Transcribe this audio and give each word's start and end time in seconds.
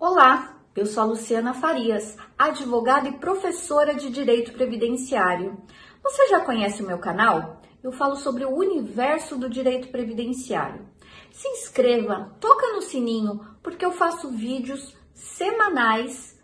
Olá, 0.00 0.58
eu 0.74 0.86
sou 0.86 1.02
a 1.02 1.06
Luciana 1.06 1.52
Farias, 1.52 2.16
advogada 2.38 3.06
e 3.06 3.18
professora 3.18 3.94
de 3.94 4.08
Direito 4.08 4.50
Previdenciário. 4.54 5.62
Você 6.02 6.26
já 6.28 6.40
conhece 6.40 6.82
o 6.82 6.86
meu 6.86 6.96
canal? 6.96 7.60
Eu 7.82 7.92
falo 7.92 8.16
sobre 8.16 8.46
o 8.46 8.56
universo 8.56 9.36
do 9.36 9.46
direito 9.46 9.88
previdenciário. 9.88 10.88
Se 11.30 11.46
inscreva, 11.48 12.34
toca 12.40 12.72
no 12.72 12.80
sininho, 12.80 13.46
porque 13.62 13.84
eu 13.84 13.92
faço 13.92 14.30
vídeos 14.30 14.96
semanais 15.12 16.39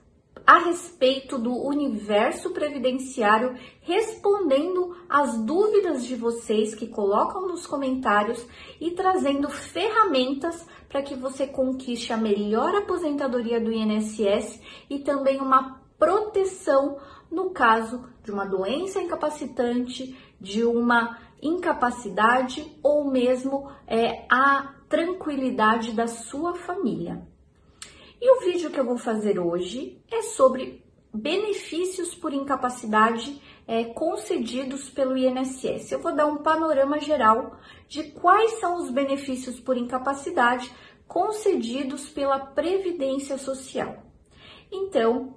a 0.46 0.58
respeito 0.58 1.38
do 1.38 1.52
universo 1.52 2.50
previdenciário, 2.50 3.56
respondendo 3.80 4.96
as 5.08 5.36
dúvidas 5.44 6.04
de 6.04 6.14
vocês 6.14 6.74
que 6.74 6.86
colocam 6.86 7.48
nos 7.48 7.66
comentários 7.66 8.46
e 8.80 8.92
trazendo 8.92 9.50
ferramentas 9.50 10.64
para 10.88 11.02
que 11.02 11.16
você 11.16 11.48
conquiste 11.48 12.12
a 12.12 12.16
melhor 12.16 12.76
aposentadoria 12.76 13.60
do 13.60 13.72
INSS 13.72 14.60
e 14.88 15.00
também 15.00 15.40
uma 15.40 15.80
proteção 15.98 16.98
no 17.30 17.50
caso 17.50 18.04
de 18.22 18.30
uma 18.30 18.44
doença 18.44 19.00
incapacitante, 19.00 20.16
de 20.40 20.64
uma 20.64 21.18
incapacidade 21.42 22.78
ou 22.82 23.10
mesmo 23.10 23.68
é, 23.86 24.24
a 24.30 24.74
tranquilidade 24.88 25.92
da 25.92 26.06
sua 26.06 26.54
família. 26.54 27.26
E 28.20 28.30
o 28.30 28.40
vídeo 28.40 28.70
que 28.70 28.80
eu 28.80 28.84
vou 28.84 28.96
fazer 28.96 29.38
hoje 29.38 30.00
é 30.10 30.22
sobre 30.22 30.82
benefícios 31.12 32.14
por 32.14 32.32
incapacidade 32.32 33.40
é, 33.66 33.84
concedidos 33.84 34.88
pelo 34.88 35.16
INSS. 35.16 35.92
Eu 35.92 36.00
vou 36.00 36.14
dar 36.14 36.26
um 36.26 36.38
panorama 36.38 36.98
geral 36.98 37.58
de 37.88 38.04
quais 38.04 38.52
são 38.52 38.76
os 38.76 38.90
benefícios 38.90 39.60
por 39.60 39.76
incapacidade 39.76 40.72
concedidos 41.06 42.08
pela 42.08 42.38
Previdência 42.38 43.38
Social. 43.38 44.02
Então, 44.72 45.34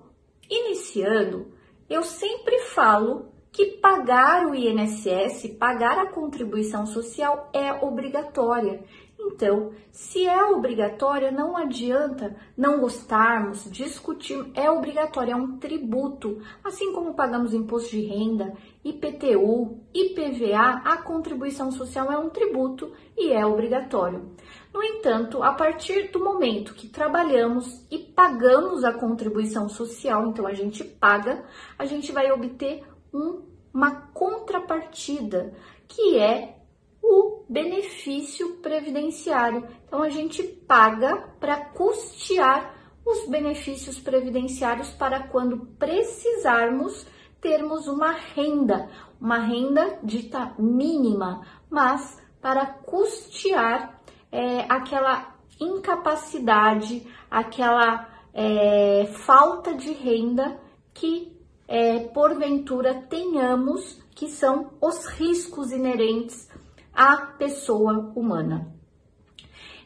iniciando, 0.50 1.54
eu 1.90 2.04
sempre 2.04 2.60
falo 2.60 3.34
que 3.52 3.78
pagar 3.78 4.46
o 4.46 4.56
INSS, 4.56 5.48
pagar 5.60 5.98
a 5.98 6.12
contribuição 6.12 6.86
social 6.86 7.50
é 7.54 7.74
obrigatória. 7.74 8.84
Então, 9.22 9.72
se 9.92 10.26
é 10.26 10.46
obrigatória, 10.46 11.30
não 11.30 11.58
adianta 11.58 12.36
não 12.56 12.80
gostarmos, 12.80 13.70
discutir, 13.70 14.50
é 14.56 14.72
obrigatório, 14.72 15.34
é 15.34 15.36
um 15.36 15.58
tributo. 15.58 16.42
Assim 16.64 16.94
como 16.94 17.14
pagamos 17.14 17.54
imposto 17.54 17.92
de 17.92 18.02
renda, 18.02 18.54
IPTU, 18.84 19.78
IPVA, 19.94 20.82
a 20.86 20.98
contribuição 20.98 21.70
social 21.70 22.10
é 22.10 22.18
um 22.18 22.30
tributo 22.30 22.94
e 23.18 23.34
é 23.34 23.46
obrigatório. 23.46 24.32
No 24.74 24.82
entanto, 24.82 25.44
a 25.44 25.52
partir 25.52 26.12
do 26.12 26.24
momento 26.24 26.74
que 26.74 26.88
trabalhamos 26.88 27.86
e 27.92 27.98
pagamos 28.00 28.86
a 28.86 28.94
contribuição 28.94 29.68
social, 29.68 30.28
então 30.28 30.48
a 30.48 30.54
gente 30.54 30.84
paga, 30.84 31.44
a 31.78 31.84
gente 31.84 32.12
vai 32.14 32.32
obter 32.32 32.84
um, 33.14 33.44
uma 33.74 33.92
contrapartida, 34.14 35.54
que 35.88 36.18
é 36.18 36.58
o 37.02 37.44
benefício 37.50 38.58
previdenciário. 38.58 39.68
Então 39.88 40.04
a 40.04 40.10
gente 40.10 40.44
paga 40.44 41.18
para 41.40 41.58
custear 41.58 42.76
os 43.06 43.28
benefícios 43.28 44.00
previdenciários 44.00 44.90
para 44.92 45.28
quando 45.28 45.66
precisarmos 45.78 47.08
termos 47.42 47.88
uma 47.88 48.12
renda, 48.12 48.90
uma 49.20 49.40
renda 49.40 49.98
dita 50.04 50.54
mínima, 50.60 51.46
mas 51.70 52.22
para 52.42 52.66
custear 52.66 54.02
é, 54.32 54.66
aquela 54.70 55.36
incapacidade, 55.60 57.08
aquela 57.30 58.08
é, 58.34 59.06
falta 59.12 59.74
de 59.74 59.92
renda 59.92 60.60
que 60.94 61.39
é, 61.72 62.00
porventura 62.00 62.96
tenhamos, 63.08 64.02
que 64.16 64.28
são 64.28 64.72
os 64.82 65.06
riscos 65.06 65.72
inerentes 65.72 66.50
à 66.92 67.16
pessoa 67.18 68.12
humana. 68.16 68.76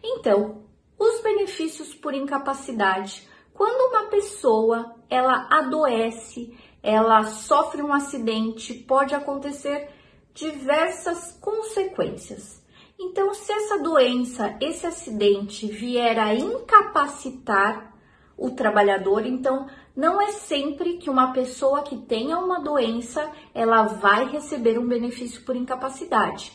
Então, 0.01 0.63
os 0.97 1.21
benefícios 1.21 1.93
por 1.93 2.13
incapacidade. 2.13 3.27
Quando 3.53 3.91
uma 3.91 4.09
pessoa 4.09 4.95
ela 5.09 5.49
adoece, 5.51 6.57
ela 6.81 7.25
sofre 7.25 7.81
um 7.83 7.91
acidente, 7.93 8.73
pode 8.73 9.13
acontecer 9.13 9.89
diversas 10.33 11.37
consequências. 11.41 12.63
Então, 12.97 13.33
se 13.33 13.51
essa 13.51 13.77
doença, 13.79 14.57
esse 14.61 14.87
acidente 14.87 15.67
vier 15.67 16.17
a 16.17 16.33
incapacitar 16.33 17.93
o 18.37 18.51
trabalhador, 18.51 19.25
então 19.25 19.67
não 19.95 20.21
é 20.21 20.31
sempre 20.31 20.97
que 20.97 21.09
uma 21.09 21.33
pessoa 21.33 21.83
que 21.83 21.95
tenha 21.97 22.39
uma 22.39 22.59
doença, 22.59 23.31
ela 23.53 23.83
vai 23.83 24.27
receber 24.27 24.79
um 24.79 24.87
benefício 24.87 25.43
por 25.43 25.55
incapacidade. 25.55 26.51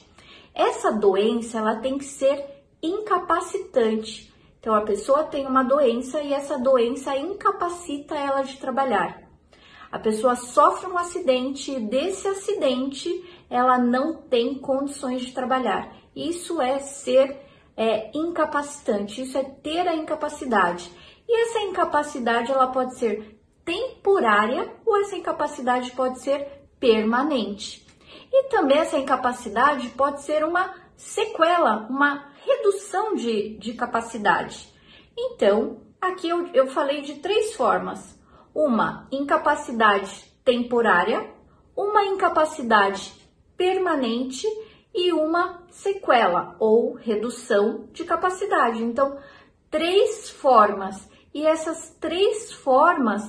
Essa 0.54 0.90
doença, 0.90 1.58
ela 1.58 1.76
tem 1.76 1.98
que 1.98 2.04
ser 2.04 2.44
incapacitante. 2.82 4.32
Então 4.60 4.74
a 4.74 4.80
pessoa 4.80 5.24
tem 5.24 5.46
uma 5.46 5.62
doença 5.62 6.20
e 6.20 6.32
essa 6.32 6.58
doença 6.58 7.16
incapacita 7.16 8.16
ela 8.16 8.42
de 8.42 8.56
trabalhar. 8.58 9.22
A 9.90 9.98
pessoa 9.98 10.36
sofre 10.36 10.90
um 10.90 10.98
acidente 10.98 11.70
e 11.70 11.80
desse 11.80 12.28
acidente 12.28 13.24
ela 13.48 13.78
não 13.78 14.14
tem 14.14 14.56
condições 14.56 15.22
de 15.22 15.32
trabalhar. 15.32 15.96
Isso 16.14 16.60
é 16.60 16.78
ser 16.80 17.36
é, 17.76 18.10
incapacitante, 18.12 19.22
isso 19.22 19.38
é 19.38 19.44
ter 19.44 19.86
a 19.86 19.94
incapacidade. 19.94 20.90
E 21.28 21.42
essa 21.42 21.60
incapacidade 21.60 22.50
ela 22.50 22.68
pode 22.68 22.96
ser 22.96 23.38
temporária 23.64 24.72
ou 24.86 24.96
essa 24.96 25.14
incapacidade 25.14 25.90
pode 25.92 26.20
ser 26.20 26.66
permanente. 26.80 27.86
E 28.32 28.44
também 28.44 28.78
essa 28.78 28.98
incapacidade 28.98 29.90
pode 29.90 30.22
ser 30.22 30.42
uma 30.44 30.74
sequela, 30.96 31.86
uma 31.90 32.32
redução 32.44 33.14
de, 33.14 33.58
de 33.58 33.74
capacidade. 33.74 34.72
Então, 35.16 35.82
aqui 36.00 36.28
eu, 36.28 36.46
eu 36.48 36.66
falei 36.68 37.02
de 37.02 37.16
três 37.16 37.54
formas: 37.54 38.18
uma 38.54 39.06
incapacidade 39.12 40.24
temporária, 40.44 41.30
uma 41.76 42.04
incapacidade 42.04 43.12
permanente 43.56 44.46
e 44.94 45.12
uma 45.12 45.62
sequela 45.70 46.56
ou 46.58 46.94
redução 46.94 47.88
de 47.92 48.04
capacidade. 48.04 48.82
Então, 48.82 49.18
três 49.70 50.30
formas, 50.30 51.07
e 51.32 51.46
essas 51.46 51.90
três 52.00 52.52
formas, 52.52 53.22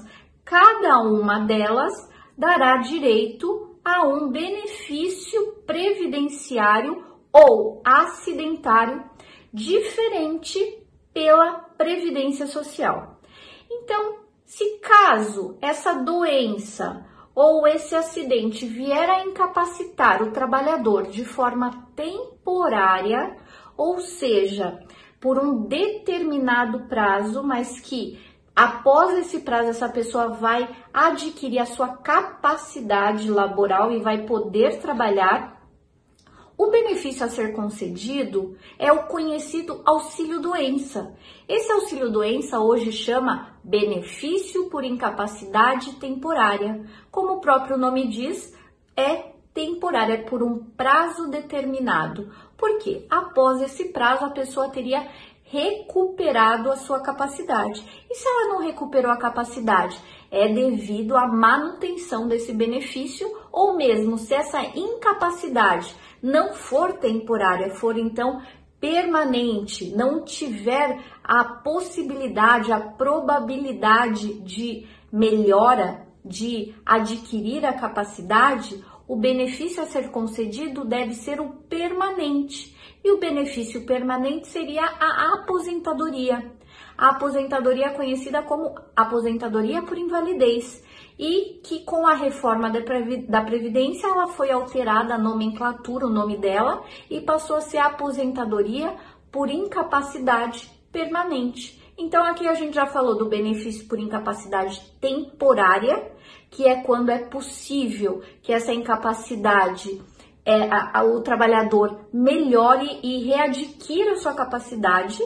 cada 0.43 0.99
uma 1.01 1.39
delas 1.45 1.93
dará 2.37 2.77
direito 2.77 3.77
a 3.83 4.07
um 4.07 4.29
benefício 4.29 5.53
previdenciário 5.65 7.03
ou 7.31 7.81
acidentário 7.85 9.03
diferente 9.53 10.59
pela 11.13 11.59
Previdência 11.77 12.47
Social. 12.47 13.19
Então, 13.69 14.19
se 14.45 14.79
caso 14.79 15.57
essa 15.61 15.93
doença 15.93 17.05
ou 17.35 17.67
esse 17.67 17.95
acidente 17.95 18.65
vier 18.65 19.09
a 19.09 19.23
incapacitar 19.23 20.21
o 20.21 20.31
trabalhador 20.31 21.07
de 21.07 21.23
forma 21.23 21.87
temporária, 21.95 23.37
ou 23.77 23.99
seja, 23.99 24.79
por 25.19 25.37
um 25.37 25.63
determinado 25.63 26.87
prazo, 26.87 27.43
mas 27.43 27.79
que 27.79 28.19
após 28.55 29.17
esse 29.19 29.39
prazo 29.39 29.69
essa 29.69 29.89
pessoa 29.89 30.29
vai 30.29 30.69
adquirir 30.93 31.59
a 31.59 31.65
sua 31.65 31.89
capacidade 31.97 33.29
laboral 33.29 33.91
e 33.91 33.99
vai 33.99 34.25
poder 34.25 34.79
trabalhar 34.79 35.59
o 36.59 36.69
benefício 36.69 37.25
a 37.25 37.29
ser 37.29 37.53
concedido 37.53 38.57
é 38.77 38.91
o 38.91 39.03
conhecido 39.03 39.81
auxílio 39.85 40.41
doença. 40.41 41.15
Esse 41.47 41.71
auxílio 41.71 42.11
doença 42.11 42.59
hoje 42.59 42.91
chama 42.91 43.57
benefício 43.63 44.69
por 44.69 44.83
incapacidade 44.83 45.93
temporária. 45.93 46.85
Como 47.09 47.35
o 47.35 47.39
próprio 47.39 47.77
nome 47.77 48.09
diz, 48.09 48.53
é 48.93 49.31
temporária, 49.53 50.15
é 50.15 50.23
por 50.23 50.43
um 50.43 50.57
prazo 50.57 51.29
determinado. 51.29 52.29
Porque 52.59 53.05
após 53.09 53.61
esse 53.61 53.85
prazo 53.85 54.25
a 54.25 54.31
pessoa 54.31 54.69
teria 54.69 55.07
recuperado 55.45 56.71
a 56.71 56.75
sua 56.75 56.99
capacidade. 56.99 57.83
E 58.09 58.13
se 58.13 58.27
ela 58.27 58.53
não 58.53 58.61
recuperou 58.61 59.11
a 59.11 59.17
capacidade? 59.17 59.99
É 60.29 60.47
devido 60.47 61.17
à 61.17 61.27
manutenção 61.27 62.27
desse 62.27 62.53
benefício 62.53 63.27
ou 63.51 63.75
mesmo 63.75 64.17
se 64.17 64.33
essa 64.35 64.61
incapacidade 64.61 65.95
não 66.21 66.53
for 66.53 66.93
temporária, 66.93 67.71
for 67.71 67.97
então 67.97 68.41
permanente, 68.79 69.93
não 69.95 70.23
tiver 70.23 70.99
a 71.23 71.43
possibilidade, 71.43 72.71
a 72.71 72.79
probabilidade 72.79 74.39
de 74.41 74.87
melhora, 75.11 76.07
de 76.23 76.75
adquirir 76.85 77.65
a 77.65 77.73
capacidade, 77.73 78.83
o 79.09 79.15
benefício 79.15 79.81
a 79.81 79.87
ser 79.87 80.11
concedido 80.11 80.85
deve 80.85 81.15
ser 81.15 81.41
o 81.41 81.49
permanente. 81.67 82.77
E 83.03 83.11
o 83.11 83.17
benefício 83.17 83.83
permanente 83.83 84.47
seria 84.47 84.85
a 84.85 85.33
aposentadoria. 85.33 86.51
a 86.95 87.09
aposentadoria 87.09 87.89
conhecida 87.91 88.43
como 88.43 88.75
aposentadoria 88.95 89.81
por 89.81 89.97
invalidez 89.97 90.83
e 91.17 91.59
que 91.63 91.79
com 91.85 92.05
a 92.05 92.13
reforma 92.13 92.69
da 92.69 93.41
Previdência 93.41 94.07
ela 94.07 94.27
foi 94.27 94.51
alterada 94.51 95.15
a 95.15 95.17
nomenclatura, 95.17 96.05
o 96.05 96.09
nome 96.09 96.37
dela, 96.37 96.83
e 97.09 97.19
passou 97.21 97.55
a 97.55 97.61
ser 97.61 97.79
aposentadoria 97.79 98.95
por 99.31 99.49
incapacidade 99.49 100.69
permanente. 100.91 101.81
Então 101.97 102.23
aqui 102.23 102.47
a 102.47 102.53
gente 102.53 102.75
já 102.75 102.85
falou 102.85 103.17
do 103.17 103.25
benefício 103.25 103.87
por 103.87 103.99
incapacidade 103.99 104.79
temporária, 105.01 106.11
que 106.49 106.67
é 106.67 106.81
quando 106.81 107.09
é 107.09 107.19
possível 107.19 108.21
que 108.41 108.51
essa 108.51 108.73
incapacidade 108.73 110.01
é, 110.45 110.63
a, 110.69 110.99
a, 110.99 111.03
o 111.03 111.21
trabalhador 111.21 112.07
melhore 112.11 112.99
e 113.03 113.23
readquira 113.25 114.15
sua 114.17 114.33
capacidade. 114.33 115.21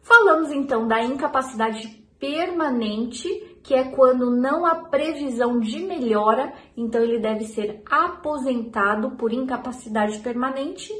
Falamos 0.00 0.50
então 0.50 0.86
da 0.86 1.02
incapacidade 1.02 2.02
permanente, 2.18 3.28
que 3.62 3.74
é 3.74 3.84
quando 3.90 4.30
não 4.30 4.64
há 4.64 4.76
previsão 4.76 5.58
de 5.58 5.80
melhora, 5.80 6.52
então 6.76 7.02
ele 7.02 7.18
deve 7.18 7.44
ser 7.44 7.82
aposentado 7.90 9.10
por 9.16 9.32
incapacidade 9.32 10.20
permanente. 10.20 10.90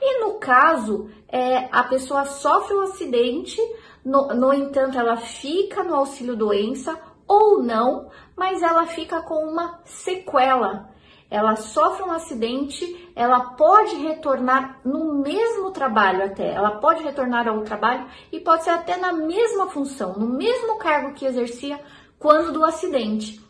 E 0.00 0.20
no 0.20 0.34
caso, 0.40 1.08
é, 1.28 1.68
a 1.70 1.84
pessoa 1.84 2.24
sofre 2.24 2.74
um 2.74 2.80
acidente, 2.80 3.60
no, 4.04 4.28
no 4.28 4.52
entanto, 4.52 4.98
ela 4.98 5.16
fica 5.16 5.84
no 5.84 5.94
auxílio 5.94 6.36
doença 6.36 6.98
ou 7.26 7.62
não, 7.62 8.10
mas 8.36 8.62
ela 8.62 8.86
fica 8.86 9.22
com 9.22 9.46
uma 9.46 9.80
sequela 9.84 10.94
ela 11.30 11.56
sofre 11.56 12.04
um 12.04 12.12
acidente, 12.12 13.10
ela 13.14 13.40
pode 13.40 13.96
retornar 13.96 14.78
no 14.84 15.22
mesmo 15.22 15.72
trabalho 15.72 16.24
até, 16.24 16.52
ela 16.52 16.78
pode 16.78 17.02
retornar 17.02 17.48
ao 17.48 17.62
trabalho 17.62 18.06
e 18.30 18.38
pode 18.38 18.62
ser 18.62 18.70
até 18.70 18.96
na 18.96 19.12
mesma 19.12 19.68
função, 19.68 20.12
no 20.14 20.26
mesmo 20.26 20.78
cargo 20.78 21.14
que 21.14 21.26
exercia 21.26 21.80
quando 22.18 22.52
do 22.52 22.64
acidente. 22.64 23.40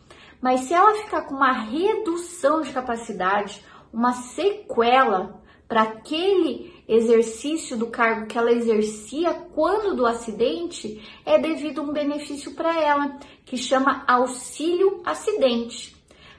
Mas 0.41 0.61
se 0.61 0.73
ela 0.73 0.95
ficar 0.95 1.23
com 1.23 1.35
uma 1.35 1.51
redução 1.51 2.61
de 2.61 2.71
capacidade, 2.71 3.63
uma 3.93 4.13
sequela 4.13 5.39
para 5.67 5.83
aquele 5.83 6.76
exercício 6.87 7.75
do 7.75 7.87
cargo 7.87 8.27
que 8.27 8.37
ela 8.37 8.51
exercia 8.51 9.33
quando 9.33 9.95
do 9.95 10.05
acidente, 10.05 11.01
é 11.25 11.37
devido 11.37 11.81
a 11.81 11.83
um 11.83 11.91
benefício 11.91 12.53
para 12.53 12.81
ela, 12.81 13.17
que 13.45 13.57
chama 13.57 14.03
auxílio 14.07 15.01
acidente. 15.05 15.95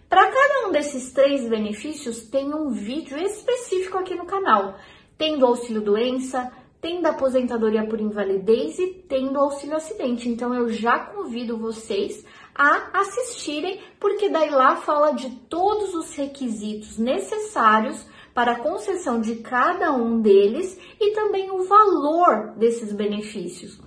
Para 0.08 0.30
cada 0.30 0.66
um 0.66 0.72
desses 0.72 1.12
três 1.12 1.46
benefícios, 1.46 2.22
tem 2.22 2.54
um 2.54 2.70
vídeo 2.70 3.18
específico 3.18 3.98
aqui 3.98 4.14
no 4.14 4.24
canal. 4.24 4.76
Tem 5.18 5.38
do 5.38 5.44
auxílio 5.44 5.82
doença, 5.82 6.50
tem 6.80 7.02
da 7.02 7.10
aposentadoria 7.10 7.86
por 7.86 8.00
invalidez 8.00 8.78
e 8.78 8.86
tem 8.86 9.30
do 9.32 9.38
auxílio 9.38 9.76
acidente. 9.76 10.28
Então 10.28 10.54
eu 10.54 10.70
já 10.70 10.98
convido 10.98 11.58
vocês 11.58 12.24
a 12.54 13.00
assistirem, 13.00 13.80
porque 14.00 14.30
daí 14.30 14.48
lá 14.48 14.76
fala 14.76 15.12
de 15.12 15.28
todos 15.48 15.94
os 15.94 16.14
requisitos 16.14 16.96
necessários 16.96 18.06
para 18.38 18.52
a 18.52 18.60
concessão 18.60 19.20
de 19.20 19.34
cada 19.34 19.92
um 19.92 20.20
deles 20.20 20.78
e 21.00 21.10
também 21.10 21.50
o 21.50 21.64
valor 21.64 22.52
desses 22.56 22.92
benefícios. 22.92 23.80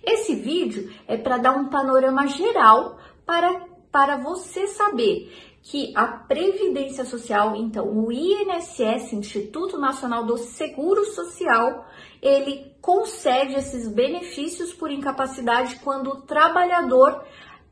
Esse 0.00 0.36
vídeo 0.36 0.94
é 1.08 1.16
para 1.16 1.38
dar 1.38 1.56
um 1.56 1.68
panorama 1.68 2.28
geral 2.28 3.00
para 3.26 3.66
para 3.90 4.16
você 4.16 4.68
saber 4.68 5.56
que 5.60 5.92
a 5.96 6.06
Previdência 6.06 7.04
Social, 7.04 7.56
então 7.56 7.84
o 7.84 8.12
INSS, 8.12 9.12
Instituto 9.14 9.76
Nacional 9.76 10.24
do 10.24 10.38
Seguro 10.38 11.04
Social, 11.06 11.84
ele 12.22 12.72
concede 12.80 13.56
esses 13.56 13.88
benefícios 13.88 14.72
por 14.72 14.88
incapacidade 14.88 15.80
quando 15.80 16.10
o 16.10 16.22
trabalhador 16.22 17.24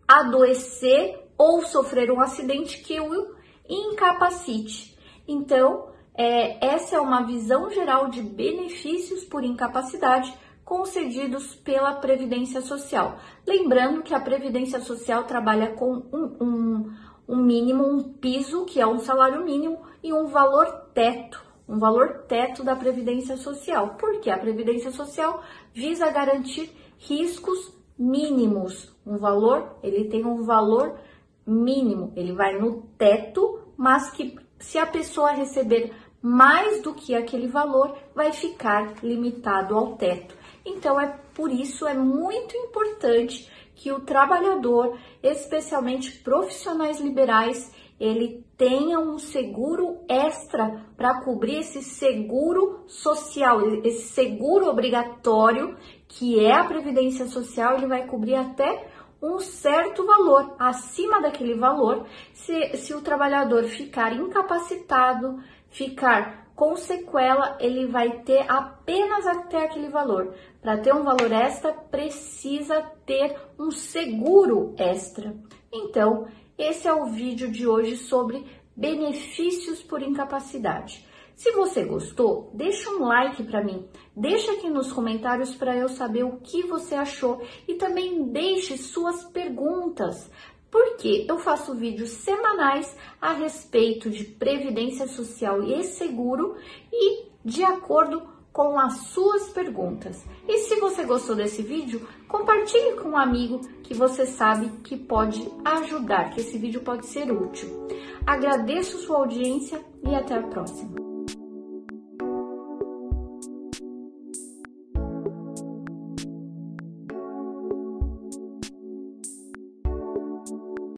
adoecer 0.09 1.17
ou 1.39 1.63
sofrer 1.63 2.11
um 2.11 2.21
acidente 2.21 2.83
que 2.83 3.01
o 3.01 3.37
incapacite. 3.69 4.96
Então, 5.27 5.89
é, 6.15 6.67
essa 6.67 6.97
é 6.97 7.01
uma 7.01 7.23
visão 7.23 7.71
geral 7.71 8.09
de 8.09 8.23
benefícios 8.23 9.25
por 9.25 9.45
incapacidade 9.45 10.33
concedidos 10.65 11.55
pela 11.55 11.95
Previdência 11.95 12.61
Social. 12.61 13.19
Lembrando 13.47 14.03
que 14.03 14.15
a 14.15 14.21
Previdência 14.21 14.81
Social 14.81 15.25
trabalha 15.25 15.75
com 15.75 16.03
um, 16.13 16.37
um, 16.41 16.93
um 17.29 17.37
mínimo, 17.37 17.87
um 17.87 18.03
piso, 18.03 18.65
que 18.65 18.81
é 18.81 18.87
um 18.87 18.99
salário 18.99 19.45
mínimo, 19.45 19.81
e 20.03 20.13
um 20.13 20.27
valor 20.27 20.67
teto, 20.93 21.45
um 21.69 21.79
valor 21.79 22.25
teto 22.27 22.65
da 22.65 22.75
Previdência 22.75 23.37
Social. 23.37 23.97
Porque 23.99 24.29
a 24.29 24.39
Previdência 24.39 24.91
Social 24.91 25.43
visa 25.73 26.11
garantir 26.11 26.71
riscos 26.99 27.73
mínimos. 27.99 28.93
Um 29.07 29.19
valor, 29.19 29.77
ele 29.83 30.09
tem 30.09 30.25
um 30.25 30.43
valor 30.45 30.99
mínimo, 31.47 32.13
ele 32.17 32.33
vai 32.33 32.59
no 32.59 32.83
teto, 32.99 33.61
mas 33.77 34.11
que 34.11 34.37
se 34.59 34.79
a 34.79 34.87
pessoa 34.87 35.33
receber 35.33 35.93
mais 36.23 36.83
do 36.83 36.95
que 36.95 37.15
aquele 37.15 37.47
valor, 37.47 37.97
vai 38.15 38.33
ficar 38.33 38.95
limitado 39.03 39.77
ao 39.77 39.97
teto. 39.97 40.35
Então 40.65 41.01
é 41.01 41.17
por 41.35 41.53
isso 41.53 41.87
é 41.87 41.95
muito 41.95 42.57
importante 42.57 43.49
que 43.77 43.93
o 43.93 44.01
trabalhador, 44.01 44.99
especialmente 45.23 46.11
profissionais 46.21 46.99
liberais, 46.99 47.71
ele 48.01 48.45
tenha 48.57 48.99
um 48.99 49.19
seguro 49.19 49.99
extra 50.09 50.85
para 50.97 51.23
cobrir 51.23 51.59
esse 51.59 51.83
seguro 51.83 52.85
social, 52.87 53.61
esse 53.85 54.09
seguro 54.09 54.67
obrigatório 54.67 55.77
que 56.09 56.45
é 56.45 56.53
a 56.53 56.65
previdência 56.65 57.27
social, 57.27 57.77
ele 57.77 57.87
vai 57.87 58.07
cobrir 58.07 58.35
até 58.35 58.89
um 59.21 59.39
certo 59.39 60.05
valor. 60.05 60.55
Acima 60.59 61.21
daquele 61.21 61.55
valor, 61.55 62.07
se, 62.33 62.77
se 62.77 62.95
o 62.95 63.01
trabalhador 63.01 63.65
ficar 63.65 64.13
incapacitado, 64.13 65.43
ficar 65.71 66.47
com 66.55 66.75
sequela, 66.75 67.57
ele 67.61 67.87
vai 67.87 68.23
ter 68.23 68.51
apenas 68.51 69.27
até 69.27 69.65
aquele 69.65 69.89
valor. 69.89 70.35
Para 70.63 70.79
ter 70.79 70.95
um 70.95 71.05
valor 71.05 71.31
extra, 71.31 71.73
precisa 71.73 72.81
ter 73.05 73.37
um 73.59 73.71
seguro 73.71 74.75
extra. 74.79 75.35
Então, 75.71 76.27
esse 76.57 76.89
é 76.89 76.95
o 76.95 77.07
vídeo 77.07 77.51
de 77.51 77.67
hoje 77.67 77.97
sobre 77.97 78.47
benefícios 78.75 79.83
por 79.83 80.03
incapacidade. 80.03 81.07
Se 81.37 81.53
você 81.53 81.85
gostou, 81.85 82.51
deixa 82.55 82.91
um 82.91 83.05
like 83.05 83.43
para 83.45 83.63
mim, 83.63 83.87
deixa 84.17 84.53
aqui 84.53 84.71
nos 84.71 84.91
comentários 84.91 85.55
para 85.55 85.77
eu 85.77 85.87
saber 85.87 86.25
o 86.25 86.39
que 86.39 86.63
você 86.63 86.95
achou 86.95 87.43
e 87.69 87.75
também 87.75 88.25
deixe 88.25 88.79
suas 88.79 89.23
perguntas 89.25 90.31
porque 90.71 91.27
eu 91.29 91.39
faço 91.39 91.75
vídeos 91.75 92.11
semanais 92.11 92.97
a 93.21 93.33
respeito 93.33 94.11
de 94.11 94.25
previdência 94.25 95.07
social 95.07 95.63
e 95.63 95.85
seguro 95.85 96.57
e 96.93 97.27
de 97.45 97.63
acordo 97.63 98.23
com 98.53 98.79
as 98.79 99.09
suas 99.09 99.51
perguntas. 99.51 100.25
E 100.49 100.59
se 100.59 100.77
você 100.77 101.05
gostou 101.05 101.37
desse 101.37 101.63
vídeo, 101.63 102.09
compartilhe 102.27 102.97
com 102.97 103.11
um 103.11 103.17
amigo 103.17 103.61
que 103.83 103.93
você 103.93 104.25
sabe 104.25 104.71
que 104.83 104.97
pode 104.97 105.47
ajudar, 105.63 106.31
que 106.31 106.41
esse 106.41 106.57
vídeo 106.57 106.81
pode 106.81 107.07
ser 107.07 107.31
útil. 107.31 107.87
Agradeço 108.27 108.99
sua 108.99 109.19
audiência 109.19 109.85
e 110.03 110.15
até 110.15 110.35
a 110.35 110.43
próxima. 110.43 111.06